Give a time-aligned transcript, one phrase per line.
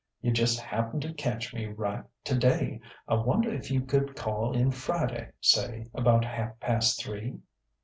[0.19, 2.79] You just happened to catch me right, today....
[3.07, 7.37] I wonder if you could call in Friday, say, about half past three?"